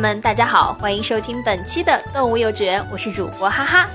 [0.00, 3.86] 们，大家好，欢迎收听本期的动物幼稚园，我是主播哈哈。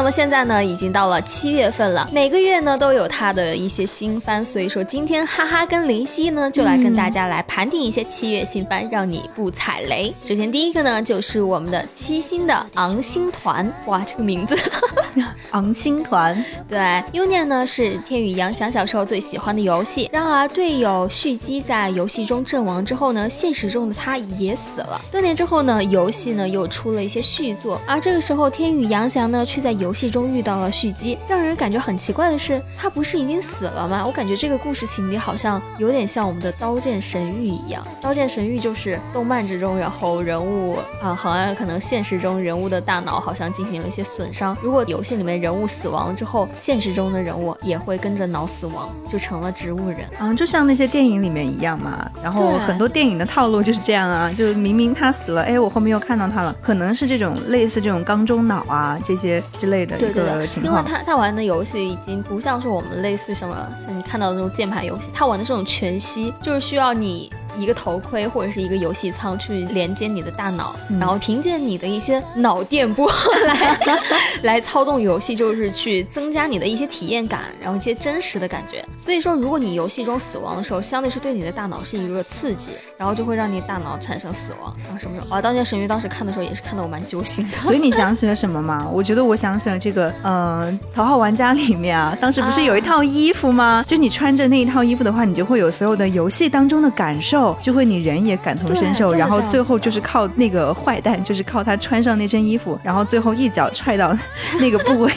[0.00, 10.10] 那么现在呢，已经到了七月份了，每个月呢都有它的一些新番，所以说今天哈哈跟林夕呢就来跟大家来盘点一些七月新番，让你不踩雷。
[10.10, 14.56] 首先第一个呢就是我们的七星的昂星团，哇，这个名字，
[15.52, 16.78] 昂星团，对
[17.12, 24.98] ，，Union 呢是天宇杨翔小时候最喜欢的游戏，然而队友蓄积在游戏中阵亡之后呢，现实中的他也死了。
[25.12, 34.04] 多年之后呢，游戏呢又出了一些续作，而这个时候天宇杨翔呢却在游戏中遇到了续集，让人感觉很奇怪的是，他不是已经死了吗？
[34.06, 44.56] 我感觉这个故事情节好像有点像我们的《刀剑神域》一样，《刀剑神域》就是动漫之中，然后人物啊，好像可能现实中人物的大脑好像进行了一些损伤。
[44.62, 49.98] 如果游戏里面人物死亡之后，现实中的人物也会跟着脑死亡，就成了植物人。
[50.18, 52.10] 嗯，就像那些电影里面一样嘛。
[52.22, 59.98] 然后很多电影的套路就是这样啊，就明明他死了，哎，我后面又看到他了，可能是这种类似这种缸中脑啊这些之类的。
[59.98, 60.24] 对对，
[60.62, 67.30] 因为他他玩的游戏已经不像是我们类似什么像你看到的那种键盘游戏，他玩的这种全息，就是需要你。
[67.56, 73.10] 一个头盔或者是一个游戏舱去连接你的大脑，然后凭借你的一些脑电波
[73.46, 73.80] 来
[74.42, 78.84] 来操纵游戏，就是去增加你的一些体验感，然后一些真实的感觉。
[78.98, 85.34] 所以说，如果你游戏中死亡的时候，相对是对你的大脑是一个刺激，然后就会让你大脑产生死亡，然后什么什么。
[85.34, 87.58] 啊，当年神域当时看的时候也是看得我蛮揪心的。
[87.62, 88.86] 所以你想起了什么吗？
[88.92, 93.84] 我觉得我想起了这个，嗯，头号玩家里面啊，当时不是有一套衣服吗？
[93.86, 97.39] 就你穿着那一套衣服的话，你就会有所有的游戏当中的感受。
[97.62, 104.16] 就会你人也感同身受，然后最后就是靠那个坏蛋，就是靠他穿上那身衣服，然后最后一脚踹到
[104.60, 105.12] 那个部位，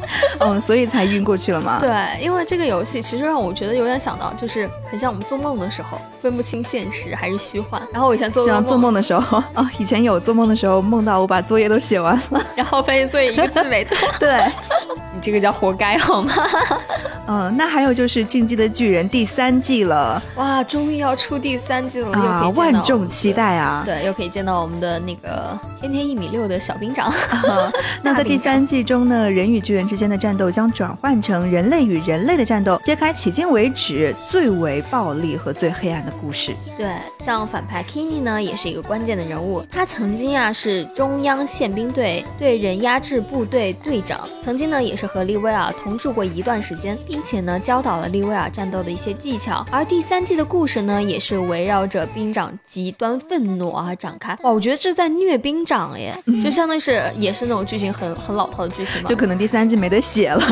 [0.40, 1.78] 嗯，所以才晕过去了嘛。
[1.80, 1.90] 对，
[2.22, 7.80] 因为这个游戏其实让我觉得有点想到，就是很像我们做梦的时候分不清现实还是虚幻。
[7.92, 13.96] 然后我以前做这样做梦的时候， 哦，以前有做梦的时候梦到我把作业都写完了， 然后发现作业一个字没错。
[14.18, 14.44] 对，
[15.13, 16.34] 你这个叫活该好吗？
[17.26, 23.82] 嗯，那还有就是《进击的巨人》第三季了，哇，终于要出第三季了，啊，万众期待啊！
[23.86, 27.10] 对，又可以见到我们的那个天天一米六的小兵长。
[28.02, 36.52] 那在第三季中呢，人与巨人之间的战斗将转换成人类与人类的战斗，揭开迄今为止最为暴力和最黑暗的故事。
[36.76, 36.90] 对，
[37.24, 46.98] 像反派 Kini 呢，也是一个关键的人物，他曾经啊是中央宪兵队对人压制部队队长，曾经呢也是和利威尔同住过一段时间。
[47.06, 49.64] 并且呢，教导了利威尔战斗的一些技巧。
[49.70, 54.36] 而第三季的故事呢，也是围绕着兵长极端愤怒而展开。
[54.42, 59.08] 哇，我觉得这在虐兵长耶，就相当于是也是那种剧情很很老套的剧情嘛。
[59.08, 60.42] 就可能第三季没得写了。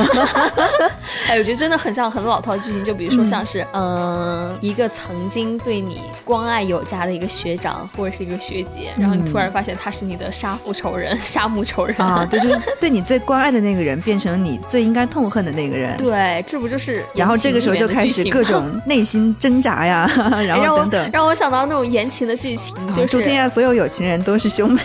[1.26, 2.84] 哎，我觉得真的很像很老套的剧情。
[2.84, 15.96] 就比如说像是，嗯，一个曾经对你关爱有加的一个学长或者是一个学姐，然后你突然发现他是你的杀父仇人、杀母仇人啊， 对，就是对你最关爱的那个人变成你最应该痛恨的那个人。
[15.96, 16.44] 对。
[16.46, 17.04] 这不就是？
[17.14, 20.10] 然后这个时候就开始各种内心挣扎呀，
[20.46, 24.82] 然后等等， 让我想到那种言情的剧情，就是祝天下所有有情人都是兄妹。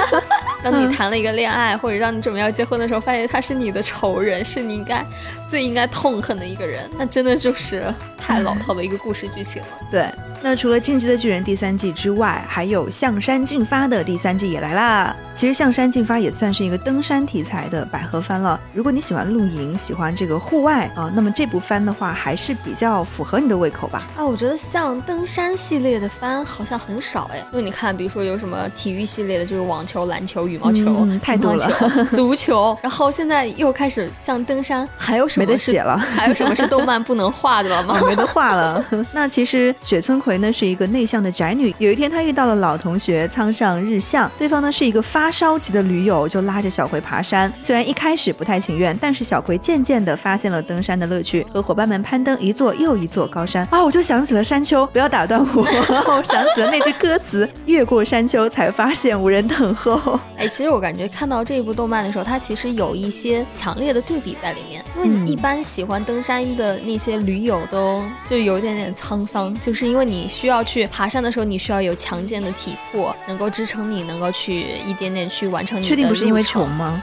[0.62, 5.04] 当你谈了一个恋爱，或者让你准备要结婚的时候，发现他是你的仇人，是你应该
[5.48, 9.68] 最应该痛恨的一个人，那真的就是太老套的一个故事剧情了。
[9.90, 10.06] 对。
[10.42, 15.14] 那除了《进击的巨人》第三季之外，还有《向山进发》的第三季也来啦。
[15.34, 18.59] 其实《向山进发》也算是一个登山题材的百合番了。
[18.72, 24.06] 如果你喜欢露营，喜欢这个户外啊，那么这部番的话还是比较符合你的胃口吧。
[24.16, 27.44] 啊，我觉得像登山系列的番好像很少哎。
[27.52, 32.74] 因为你看，比如说有什么体育系列的，就是网球、篮球、羽毛球，太多了，足球。
[32.82, 35.98] 然后现在又开始像登山，还有什么没得写了？
[35.98, 38.00] 还有什么是动漫不能画的了吗？
[38.08, 38.82] 没得画了。
[39.12, 40.30] 那其实雪村葵。
[40.30, 47.52] 葵呢是一个内向的宅女，有一天她遇到了老同学苍上日向，对方呢是一个发烧级的驴友，就拉着小葵爬山。
[47.64, 53.82] 虽然一开始不太情愿，但是小葵渐渐的发现了登山的乐趣，和伙伴们攀登一座又一座高山啊！
[53.82, 60.18] 我就想起了山丘，不要打断我， 我想起了那句歌词：越过山丘才发现无人等候。
[60.36, 64.82] 哎，其实我感觉看到这一部动漫的时候，它其实有一些强烈的对比在里面。
[64.96, 75.88] 因为你一般喜欢登山的那些驴友都就有一点点沧桑，就是因为你需要去爬山的时候，你需要有强健的体魄，能够支撑你，能够去一点点去完成你的。
[75.88, 77.02] 确定不是因为穷吗？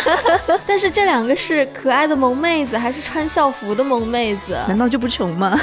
[0.66, 4.58] 但是这两个是可爱的萌妹子，还是穿校服的萌妹子？
[4.68, 5.58] 难道就不穷吗？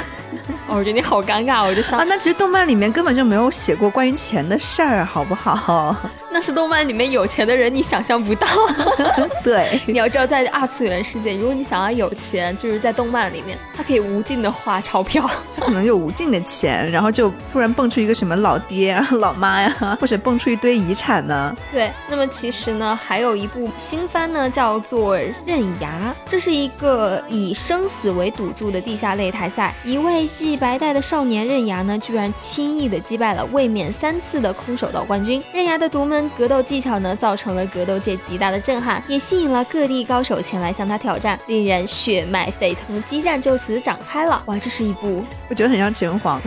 [0.68, 5.94] 哦，我觉得你好尴尬，我就想啊，那其实动漫里面根本就没有写过关于钱的事儿，好不好？
[6.32, 8.46] 那是动漫里面有钱的人，你想象不到。
[9.42, 21.54] 对， 你要知道，在二次元世界，如果你想要有钱，就是在动漫里面，他可以无尽的花钞票，他可能有无尽的钱，然后就突然蹦出一个什么老爹、老妈呀，或者蹦出一堆遗产呢？
[21.72, 35.42] 对，那么其实呢，还有一部新番呢，叫做《刃牙》，这是一个以生死为赌注的地下擂台赛，一位系白带的少年刃牙呢，居然轻易的击败了卫冕三次的空手道冠军。
[35.52, 44.42] 刃牙的独门格斗技巧呢，造成了格斗界极大的震撼，也吸引了各地高手前来向他挑战，令人血脉沸腾，激战就此展开了。
[44.46, 46.40] 哇，这是一部，我觉得很像拳皇。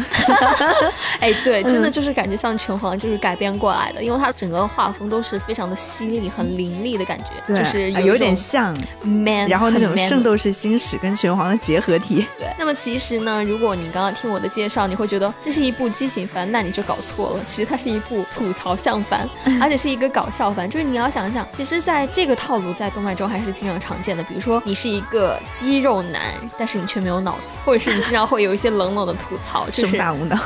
[1.19, 8.62] 哎，对， 真的就是感觉像拳皇，就是改编过来的，因为它整个画风都是非常的犀利、很凌厉的感觉，就是有点像
[9.03, 12.25] man，然后那种圣斗士星矢跟拳皇的结合体。
[12.39, 17.43] 对，那么其实呢，如果你刚刚听我的介绍，你会觉得这是一部激情番，那你就搞错了。
[17.45, 19.27] 其实它是一部吐槽向番，
[19.59, 20.69] 而且是一个搞笑番。
[20.69, 24.23] 就是你要想想，其实在这个套路在动漫中还是经常常见的。
[24.23, 26.21] 比如说，你是一个肌肉男，
[26.57, 30.37] 但是你却没有脑子，或者是你经常会有一些冷冷的吐槽，胸大无脑。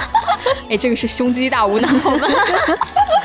[0.70, 2.26] 哎，这个是胸肌大无脑吗？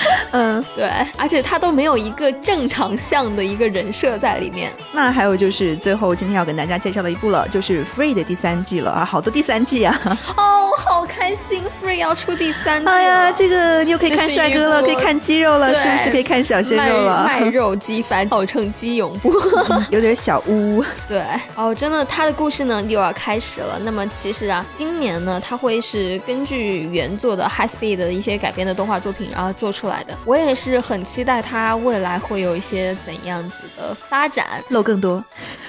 [0.32, 4.72] 嗯，对，而且他都没有一个正常向的一个人设在里面。
[4.94, 10.00] 那还有就是最后今天要跟大家介绍的一部了，就是《Free》的第三季了啊，好多第三季啊！
[10.36, 12.88] 哦，好开心，《Free》要出第三季！
[12.90, 17.24] 哎呀，这个又可以看帅哥了，可以看肌肉了，是不是可以看小鲜肉了？
[17.24, 19.32] 卖 肉肌番，号称肌永不，
[19.92, 20.84] 有点小污。
[21.08, 21.24] 对，
[21.56, 23.80] 哦，真的，他的故事呢又要开始了。
[23.82, 30.14] 那么其实啊，今年呢，他会是根据原作的《High Speed》的一些改编的动画作品，然后做出来的。
[30.26, 35.24] 我也是很期待他未来会有一些怎样子的发展，露更多。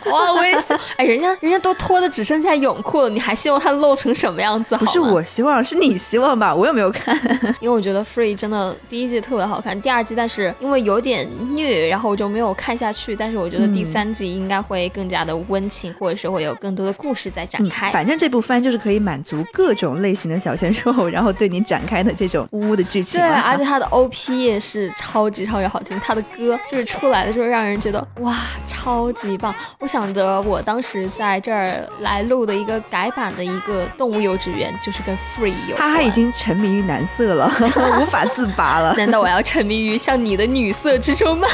[0.07, 4.77] 哇，我也想，哎，人家人家都脱的只剩下泳裤了，你还希望他露成什么样子？
[4.77, 6.55] 不是我希望， 是你希望吧？
[6.55, 7.15] 我又没有看，
[7.61, 13.15] 因为我觉得 Free 真的第一季特别好看，第二季但是因为有点虐，然后我就没有看下去。
[13.15, 17.91] 但是我觉得第三季应该会更加的温情，或者是会有更多的故事在展开。
[17.91, 23.21] 反正这部番就是可以满足各种类型的小鲜肉， 然后对你展开的这种呜呜的剧情。
[23.21, 28.35] 对，而且它的 OP 也是超级超级好听，它的歌就是出来的时候让人觉得哇，
[28.67, 29.55] 超级棒。
[29.81, 35.76] 我想着我当时在这儿来录的一个改版的一个动物幼稚园，就是跟 Free 有。
[35.76, 37.50] 他已经沉迷于男色了，
[38.00, 38.94] 无法自拔了。
[38.99, 41.49] 难道我要沉迷于像你的女色之中吗？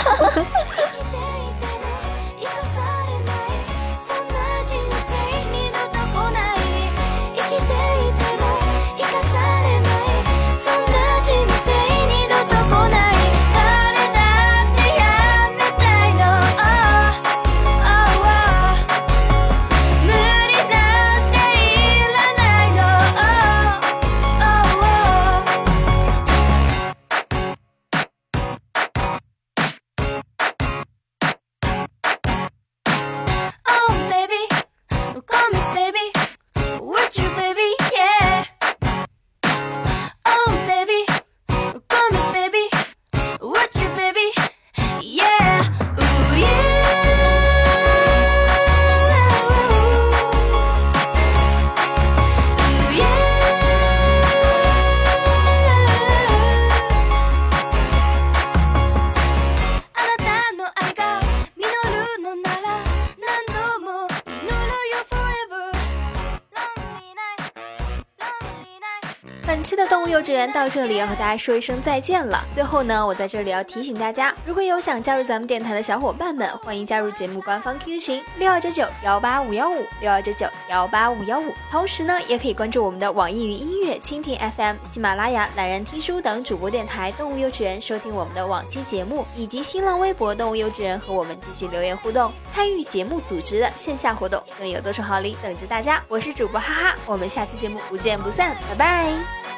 [69.62, 72.44] 本期的动物幼稚园到这里要和大家说一声再见了。
[72.52, 81.54] 最后呢，我在这里要提醒大家，如果有想加入咱们电台的小伙伴们，欢迎加入节目官方 QQ 群六二九九幺八五幺五六二九九幺八五幺五。
[81.70, 94.42] 同时呢，也可以关注我们的网易云音乐、蜻蜓 FM、喜马拉雅、懒人听书等主播电台动物幼稚园，收听我们的往期节目，以及新浪微博动物幼稚园和我们进行留言互动，参与节目组织的线下活动。
[94.58, 96.02] 更有多重好礼等着大家。
[96.08, 99.52] 我是主播哈哈，我们下期节目不见不散，拜拜。